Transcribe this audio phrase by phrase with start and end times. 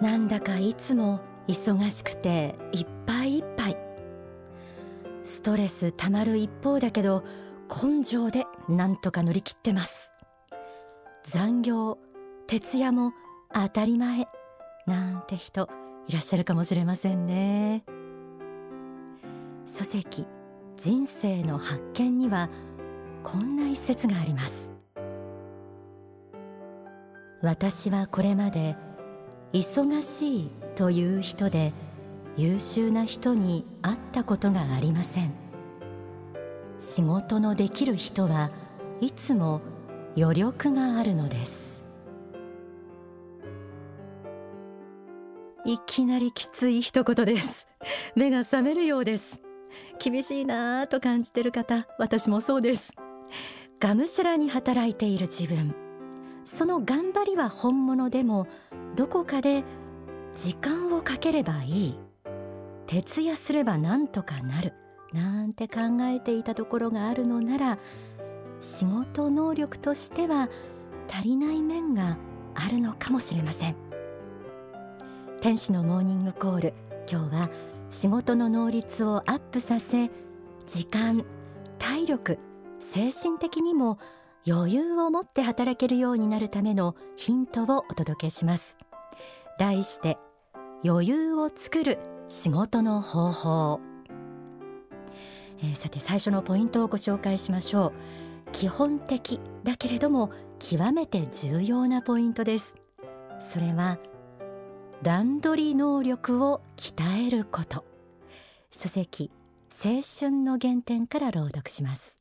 [0.00, 3.76] なんだかいつも忙しくていっぱいいっぱい。
[5.22, 7.22] ストレスたまる一方だけど
[7.68, 10.10] 根性でなんとか乗り切ってます。
[11.24, 11.98] 残業
[12.46, 13.12] 徹夜も
[13.52, 14.26] 当たり前
[14.86, 15.68] なんて人
[16.08, 17.84] いらっしゃるかもしれませんね。
[19.66, 20.26] 書籍
[20.76, 22.48] 人生の発見には
[23.22, 24.72] こんな一節があります。
[27.42, 28.76] 私はこれまで
[29.52, 31.72] 忙しいという人で
[32.36, 35.32] 優秀な人に会ったことがありません。
[36.78, 38.50] 仕事のできる人は
[39.00, 39.60] いつも
[40.16, 41.84] 余力があるのです。
[45.66, 47.66] いきなりきつい一言です。
[48.14, 49.42] 目が覚めるようです。
[50.02, 52.92] 厳しいなぁと感じてる方私もそうです。
[53.78, 55.89] がむしゃらに働いている自分。
[56.50, 58.48] その頑張りは本物でも
[58.96, 59.62] どこかで
[60.34, 61.98] 時間をかければいい。
[62.88, 64.74] 徹夜すればなんとかなる。
[65.12, 67.78] なんて考えていたところがあるのなら
[68.60, 70.48] 仕事能力としては
[71.08, 72.16] 足りない面が
[72.54, 73.76] あるのかもしれません。
[75.40, 76.74] 天使のモーニングコール
[77.10, 77.50] 今日は
[77.90, 80.10] 仕事の能率をアップさせ
[80.68, 81.24] 時間
[81.78, 82.38] 体力
[82.80, 83.98] 精神的にも
[84.46, 88.76] 余裕を持って働けるようになるためのヒントをお届けします。
[89.58, 90.16] 題して
[90.82, 93.80] 余裕を作る仕事の方法、
[95.58, 97.92] えー、さて最初のポイントをご紹介しましょう。
[98.52, 102.76] 基本的だけれども極めて重要なポイントです。
[103.38, 103.98] それは
[105.02, 107.84] 段取り能力を鍛えること。
[108.70, 109.30] 書籍
[109.84, 112.19] 青春の原点から朗読します。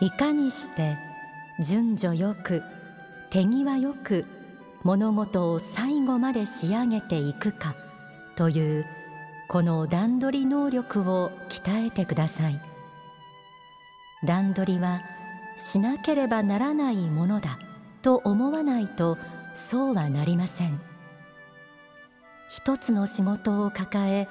[0.00, 0.96] いかにして
[1.60, 2.62] 順序よく
[3.30, 4.24] 手際よく
[4.84, 7.74] 物事を最後まで仕上げていくか
[8.36, 8.86] という
[9.48, 12.60] この段取り能力を鍛えてください。
[14.24, 15.00] 段取りは
[15.56, 17.58] しなければならないものだ
[18.02, 19.18] と思わないと
[19.54, 20.87] そうはなりません。
[22.48, 24.28] 一つの仕事を抱え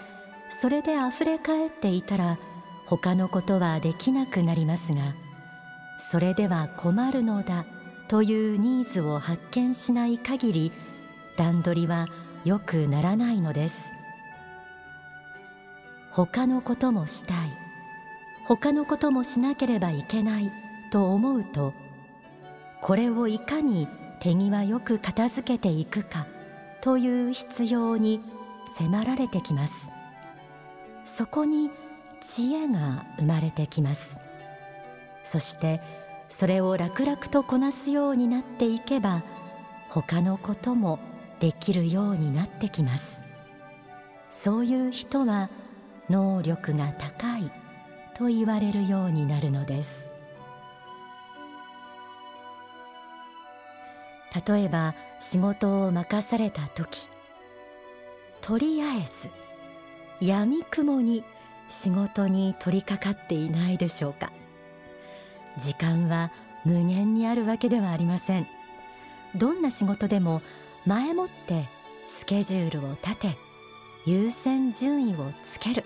[0.50, 2.40] それであふれかえっていたら
[2.86, 5.16] 他のことはできなくなりますが
[6.12, 7.66] それでは困るのだ
[8.08, 10.72] というニーズを発見しない限り
[11.36, 12.06] 段取りは
[12.46, 13.76] 良くならないのです。
[16.12, 17.68] 他のこともしたい。
[18.48, 20.52] 他のこともしなければいけない
[20.90, 21.74] と思うと
[22.82, 23.90] これをいかに
[24.22, 26.26] 手際よく片付けていくか。
[26.88, 28.22] という必要に
[28.78, 29.74] 迫られてきます。
[31.04, 31.70] そこに
[32.22, 34.16] 知恵が生まれてきます。
[35.26, 35.82] そして
[36.30, 39.22] それを楽々とこなすようになっていけば
[39.90, 41.00] 他のことも
[41.42, 43.20] できるようになってきます。
[44.30, 45.50] そういう人は
[46.10, 47.52] 能力が高い
[48.16, 50.07] と言われるようになるのです。
[54.48, 57.10] 例えば仕事を任された時
[58.42, 59.32] とりあえず
[60.26, 61.24] やみくもに
[61.70, 64.32] 仕事に取り掛かっていないでしょうか。
[65.60, 66.32] 時間は
[66.66, 68.48] 無限にあるわけではありません。
[69.36, 70.42] どんな仕事でも
[70.86, 71.68] 前もって
[72.06, 73.38] スケジュールを立て
[74.06, 75.84] 優先順位をつける。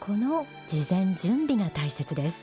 [0.00, 2.36] この事前準備が大切です。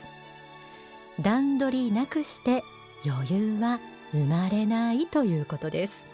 [1.20, 2.62] 段取りなくして
[3.04, 3.80] 余裕は
[4.12, 6.06] 生まれないということです。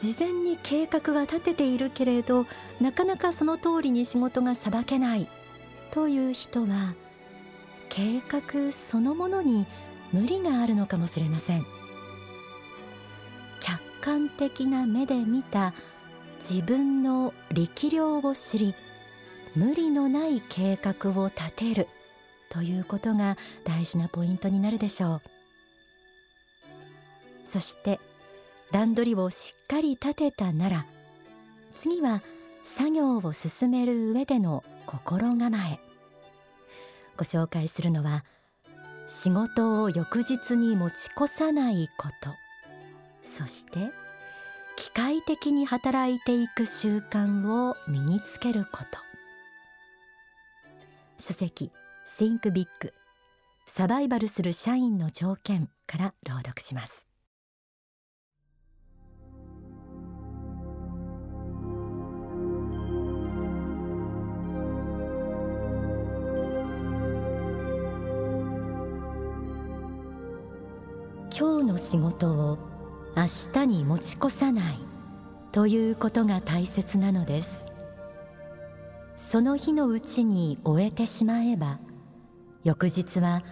[0.00, 2.46] 事前に計画は立てているけれど
[2.80, 5.28] なかなかその通りに仕事がさばけない
[5.90, 6.94] という人は
[7.88, 9.66] 計画そのものに
[10.12, 11.66] 無理があるのかもしれません。
[13.60, 15.74] 客観的な目で見た
[16.38, 18.74] 自分の力量を知り
[19.56, 21.88] 無理のない計画を立てる
[22.48, 25.37] ということが大事なポイントになるでしょう。
[27.50, 27.98] そして
[28.72, 30.86] 段取りをしっかり立てたなら
[31.80, 32.22] 次は
[32.62, 35.80] 作業を進める上での心構え。
[37.16, 38.24] ご紹介するのは
[39.06, 42.34] 仕事を翌日に持ち越さないこと。
[43.22, 43.90] そして
[44.76, 48.98] 機械的に働いていく習慣を身につけること。
[51.16, 51.72] 書籍
[52.18, 52.68] Think Big
[53.66, 57.07] サバイバルする社員の条件から朗読します。
[71.38, 72.58] 今日の仕事を
[73.16, 74.78] 明日に持ち越さない
[75.52, 77.64] ということが大切なのです。
[79.14, 81.78] その日のうちに終えてしまえば
[82.64, 83.44] 翌日は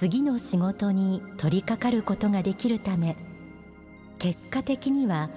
[0.00, 3.16] 次の仕事に取り掛かることができるため
[4.18, 5.30] 結果的には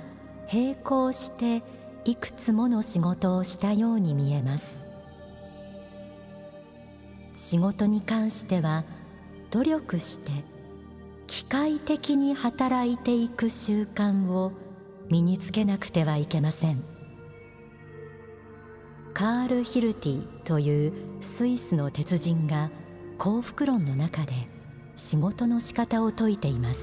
[0.52, 1.62] 並行して
[2.04, 4.76] いくつもの仕事をしたように見えます。
[7.36, 8.86] 仕事に関しては
[9.52, 10.32] 努力して
[11.32, 14.52] 機械的に働いていく習慣を
[15.10, 16.84] 身につけなくてはいけません。
[19.14, 22.70] カール・ヒルティというスイスの鉄人が
[23.18, 24.34] 幸福論の中で
[24.98, 26.82] 仕事の仕方を説いています。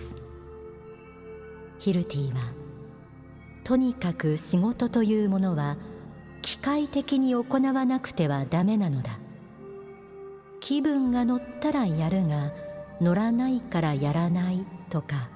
[1.78, 2.40] ヒルティは
[3.64, 5.76] とにかく仕事というものは
[6.40, 9.18] 機械的に行わなくてはダメなのだ。
[10.60, 12.50] 気分が乗ったらやるが
[13.00, 15.28] 乗らないからやらないとか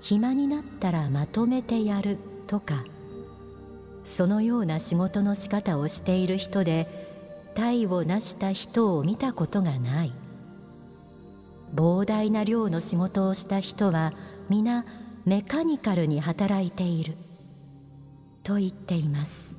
[0.00, 2.84] 暇になったらまとめてやるとか
[4.04, 7.06] そのような仕事の仕方をしている人で
[7.54, 10.12] 体を成した人を見たことがない。
[11.74, 14.12] 膨大な量の仕事をした人は
[14.48, 14.84] 皆
[15.24, 17.16] メカニカルに働いている。
[18.42, 19.56] と言っています。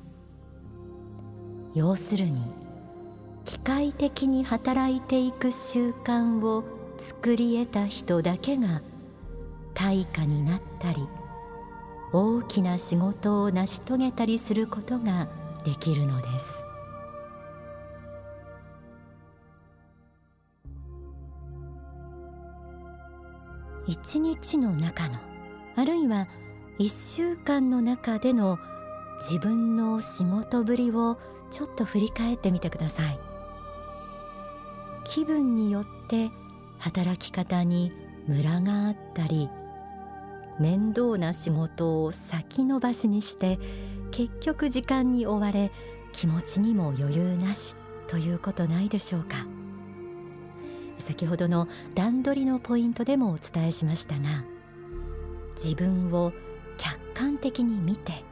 [1.76, 2.42] 要するに
[3.46, 6.77] 機械的に働いていく習慣を
[7.08, 8.82] 作り得た人だけが
[9.74, 11.08] 対価になったり
[12.12, 15.30] 大きな仕事を成し遂げたりすることが
[15.64, 16.54] できるのです。
[23.88, 25.16] 一日の中の
[25.78, 26.28] あるいは
[26.78, 28.60] 一週間の中での
[29.22, 31.18] 自分の仕事ぶりを
[31.52, 33.18] ちょっと振り返ってみてください。
[35.06, 36.30] 気分によって
[36.80, 37.92] 働き方に
[38.28, 39.50] ムラがあったり
[40.60, 43.60] 面倒な仕事を先延ばしにして
[44.12, 45.72] 結局時間に追われ
[46.14, 47.76] 気持ちにも余裕なし
[48.08, 49.46] ということないでしょうか。
[51.00, 54.44] 先ほどの段取りのポイントでもお伝えしましたが
[55.56, 56.34] 自分を
[56.78, 58.24] 客観的に見て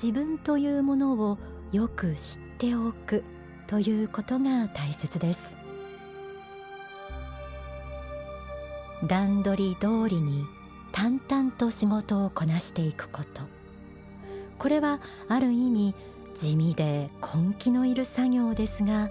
[0.00, 1.38] 自分というものを
[1.72, 3.24] よく知っておく
[3.66, 5.61] ということが大切です。
[9.04, 10.46] 段取り通りに
[10.92, 13.42] 淡々と仕事をこなしていくこと。
[14.58, 15.94] これはある意味
[16.34, 19.10] 地味で根気のいる作業ですが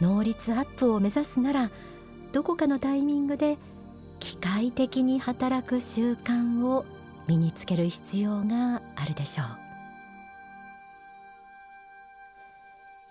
[0.00, 1.70] 能率アップを目指すなら
[2.32, 3.58] どこかのタイミングで
[4.20, 6.84] 機械的に働く習慣を
[7.26, 9.46] 身につける必要があるでしょう。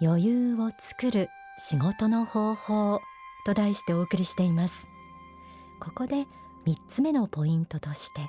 [0.03, 1.29] 余裕を作る
[1.59, 3.01] 仕事の方法
[3.45, 4.90] と題してお送りしています。
[5.81, 6.27] ここで
[6.65, 8.21] 3つ目のポイントとして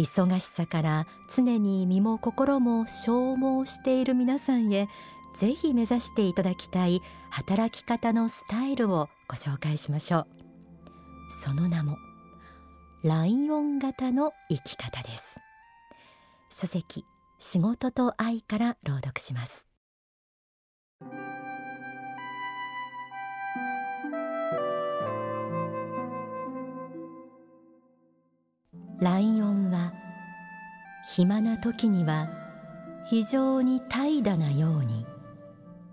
[0.00, 4.88] 忙しさから常に身も心も消耗している皆さんへ
[5.36, 10.26] ぜひ目指していただきたい働き方のスタイルをご紹介しましょう。
[11.44, 11.98] その名も
[13.04, 15.24] ライオン型の生き方です。
[16.50, 17.04] 書籍
[17.38, 19.67] 仕事と愛から朗読します。
[29.00, 29.92] ライオンは
[31.04, 32.28] 暇な時には
[33.06, 35.06] 非常に怠惰なように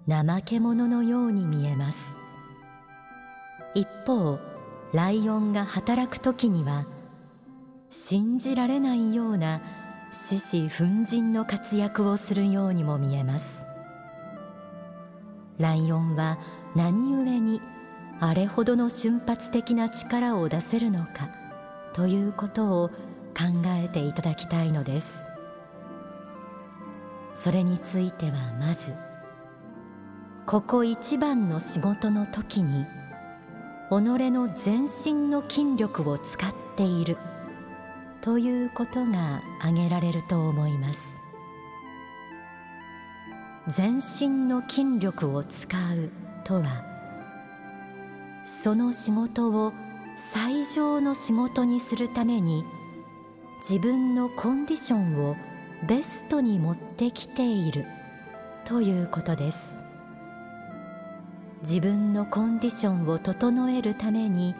[0.10, 2.00] 怠け者のように見えます。
[3.76, 4.40] 一方
[4.92, 6.88] ライオンが働く時には
[7.90, 9.62] 信じられないような
[10.12, 13.68] 獅子奮陣の活躍をするようにも見えます。
[15.60, 16.40] ライオンは
[16.76, 17.62] 何故に
[18.20, 21.45] あれほどの瞬発的な力を出せるのか。
[21.96, 22.94] ということを考
[23.68, 25.08] えていただきたいのです。
[27.34, 28.94] それについてはまず
[30.46, 32.86] ここ一番の仕事の時に
[33.90, 33.94] 己
[34.30, 37.18] の全身の筋力を使っている
[38.20, 41.00] ということが挙げられると思います。
[43.70, 46.10] 全身の筋力を使う
[46.44, 46.84] とは
[48.46, 49.72] その仕事を
[50.15, 52.63] 最上の仕事にするために
[53.60, 55.36] 自分のコンディションを
[55.88, 57.86] ベストに持ってきている
[58.63, 59.60] ということです。
[61.62, 64.55] 自分のコンディションを整えるために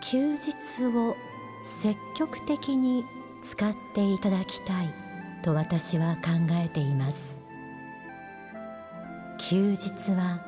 [0.00, 1.14] 休日を
[1.80, 3.04] 積極的に
[3.48, 4.92] 使っていただきたい
[5.42, 7.38] と私は考えています。
[9.38, 10.40] 休日は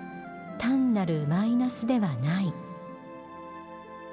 [0.58, 2.63] 単なるマイナスではない。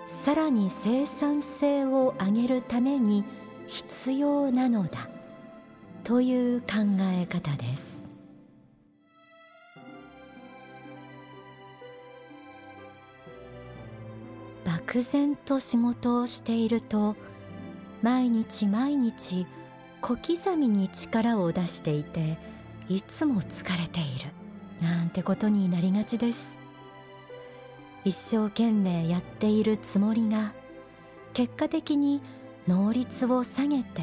[0.05, 3.23] さらに生産性を上げるために
[3.67, 5.09] 必要なのだ。
[6.03, 6.67] という考
[6.99, 7.91] え方です。
[14.65, 17.15] 漠然と仕事をしていると
[18.01, 19.47] 毎日毎日
[20.01, 22.37] 小刻みに力を出していて
[22.89, 24.31] いつも疲れている。
[24.81, 26.60] なんてことになりがちです。
[28.03, 30.53] 一生懸命やっているつもりが
[31.33, 32.21] 結果的に
[32.67, 34.01] 能率を下げて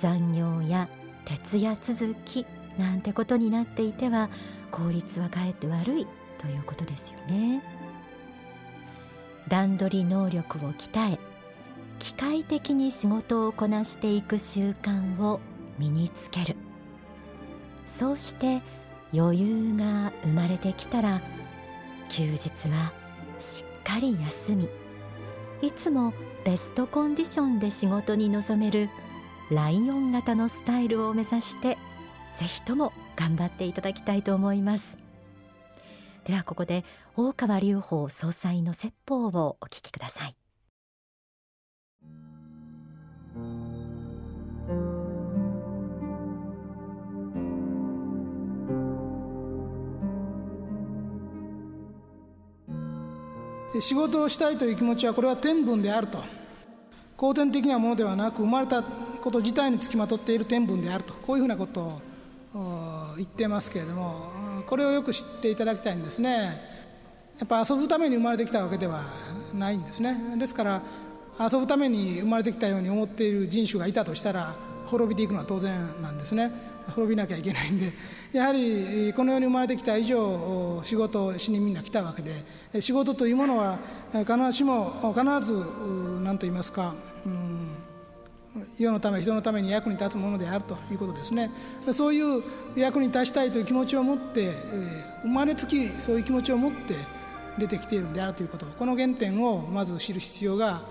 [0.00, 0.88] 残業や
[1.24, 2.46] 徹夜続き
[2.78, 4.30] なんてことになっていては
[4.70, 6.06] 効率はかえって悪い
[6.38, 7.62] ということですよね。
[9.48, 11.18] 段取り能力を鍛え
[11.98, 15.40] 機械的に仕事をこなしていく習慣を
[15.78, 16.56] 身につける。
[17.86, 18.62] そうして
[19.14, 21.20] 余裕が生まれてきたら
[22.12, 22.92] 休日は
[23.40, 24.68] しっかり休み。
[25.62, 26.12] いつも
[26.44, 28.90] ベストコンディションで仕事に臨める
[29.50, 31.78] ライオン型のスタイルを目指して
[32.38, 34.98] ぜひとも頑張っていただきたいと思います。
[36.24, 36.84] ではここで
[37.16, 40.36] 大川隆法総裁の説法をお聞きください。
[53.80, 56.22] 仕事をしたいという気持ちはこれは天分であると。
[57.16, 61.14] 後天的なものではなく生まれたこと自体につきまとっている天分であると。
[61.14, 62.00] こういうふうなこと
[62.54, 66.60] を言ってますけれどもこれをよく知っていただきたいんですね。
[67.38, 69.02] やっぱ遊ぶために生まれてきたわけでは
[69.54, 70.36] ないんですね。
[70.36, 70.82] ですから
[71.40, 74.54] 遊ぶために生まれてきたように思っている人種がいたとしたら
[74.92, 75.72] 滅びていくのは当然
[76.02, 76.52] なんですね。
[76.94, 77.92] 滅びなきゃいけないんで。
[78.32, 83.78] やはりこの世に生まれてきた以上仕事をしにみんな来たわけで仕事というものは
[84.12, 85.54] 必ずしも必ず
[86.22, 86.94] 何と言いますか、
[87.24, 87.68] うん、
[88.78, 91.50] 世のため人のために役に立つものであるということですね。
[91.92, 92.42] そういう
[92.76, 94.52] 役に立ちたいという気持ちを持って
[95.22, 96.94] 生まれつきそういう気持ちを持って
[97.58, 98.66] 出てきているんであるということ。
[98.66, 100.82] この原点をまず知る必要が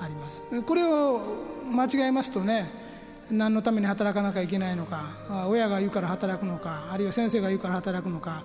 [0.00, 0.44] あります。
[0.62, 1.20] これを
[1.72, 2.79] 間違えますとね
[3.30, 5.02] 何のために働かなきゃいけないのか
[5.48, 8.42] 親が言うから働くのかあるいは先生が言うから働くのか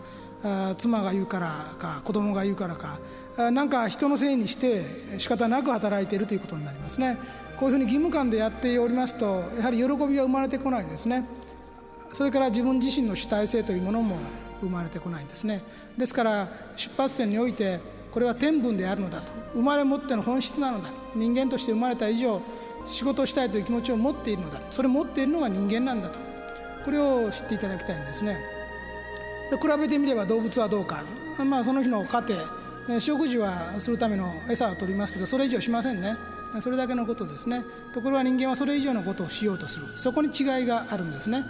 [0.78, 3.00] 妻が言うからか子供が言うからか
[3.38, 4.84] 何か人のせいにして
[5.18, 7.18] 仕方なく働いているということになりますね。
[7.58, 11.26] こういうふうに義務感でやっておりますとやはり喜びが生まれてこないですね。
[12.14, 14.18] それから自分自身の主体性というものも
[14.62, 15.62] 生まれてこないんですね。
[15.98, 17.80] ですから出発点において
[18.12, 19.32] これは天分であるのだと。
[19.54, 20.96] 生まれ持っての本質なのだと。
[21.16, 22.42] 人間として生まれた以上
[22.86, 24.62] 仕事をしたいという気持ちを持っているのだ。
[24.72, 26.20] それを持っているのが人間なんだと。
[26.84, 28.38] これを知っていただきたいんですね。
[29.50, 31.04] で比べてみれば動物はどうか、
[31.46, 32.24] まあ、その日の家
[32.88, 36.16] 庭食事はするための餌は取りますけどそれ以上しませんね。
[36.62, 37.64] それだけのことですね。
[37.94, 39.88] ところが人間はそれ以上のことをしようとする。
[39.96, 41.44] そこに違いがあるんですね。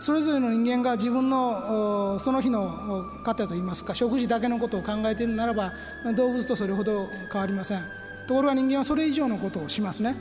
[0.00, 5.72] それぞれの人間が自分のその日の糧といいますか食事だけのことを考えているならば
[6.16, 7.82] 動物とそれほど変わりません。
[8.26, 10.16] ところが人間はそれ以上のことをしますね。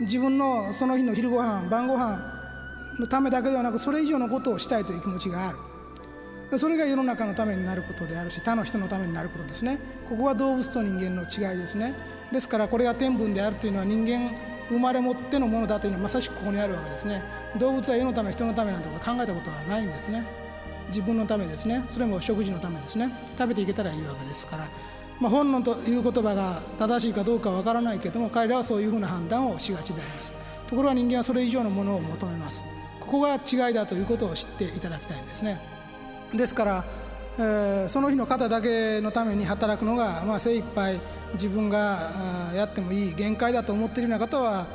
[0.00, 2.22] 自分のその日の昼ご飯晩ご飯
[2.98, 5.58] のためだけではなくそれ以上のことをしたいという気持ちがある。
[6.58, 9.78] それが世の中のためになることであるし他の人のためになることですね。
[10.08, 11.94] ここは動物と人間の違いですね。
[12.32, 14.34] ですからこれが天分であるというのは人間
[14.68, 17.22] 生まれ持ってのものだというのはまさしくここにあるわけですね。
[17.58, 20.24] 動物は世のため人のためなんてこと考えたことはないんですね。
[20.88, 21.84] 自分のためですね。
[21.90, 23.10] それも食事のためですね。
[23.36, 24.64] 食べていけたらいいわけですから。
[25.20, 30.32] まあ、本能という言葉が正しいかどうかは分からないけども彼らはそういうふうな判断をしがちであります。
[30.68, 32.64] ところが人間はそれ以上のものを求めます。
[33.00, 35.60] ここが違いだということを知っていただきたいんですね。
[36.34, 36.84] ですから、
[37.38, 41.00] えー、その日の方だけのために働くのが、まあ、精一杯
[41.32, 44.66] 自分がやってもいい限界だと思っているような方は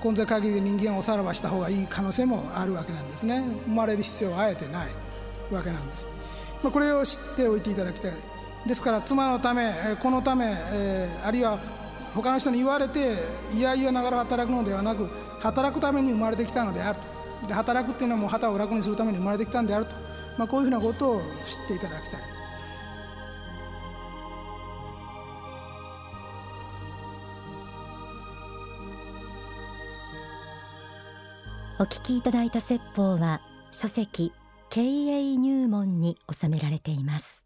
[0.00, 3.42] 今世限りで人間をおさらばした方がいい可能性もあるわけなんですね。
[3.66, 4.88] 生まれる必要はあえてない
[5.50, 6.06] わけなんです、
[6.62, 8.12] まあ、これを知っておいていただきたい。
[8.66, 11.58] ですから妻のため子のため、えー、あるいは
[12.14, 13.14] 他の人に言われて
[13.52, 15.08] いやいやながら働くのではなく
[15.40, 17.20] 働くために生まれてきたのであると。
[17.48, 19.94] で働くっていうのはもう旗を楽にするために生まれてきたんであると、
[20.36, 22.20] まあ、こういうふうなことを知っていただきたい。
[31.78, 33.40] お聞きいただいた説法は
[33.70, 34.34] 書籍
[34.68, 37.39] 経営入門に収められています。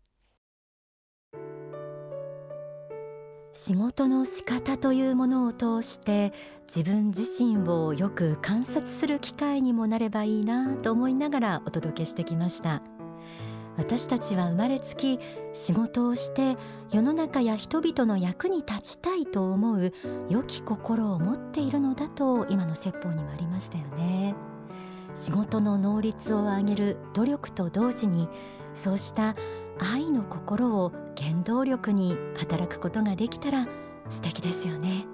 [3.66, 6.34] 仕事の仕方というものを通して
[6.68, 12.82] 自分自身をよく観察する機会にもなればいいなと思いながらお届けしてきました。
[13.78, 15.18] 私たちは生まれつき
[15.54, 16.58] 仕事をして
[16.92, 19.94] 世の中や人々の役に立ちたいと思う
[20.28, 24.34] 良き心を持っているのだと今の説法にはありましたよね。
[25.14, 28.28] 仕事の能率を上げる努力と同時に
[28.74, 29.34] そうした
[29.78, 33.66] 愛の心を原動力に働くことができたら
[34.08, 35.06] 素敵ですよね。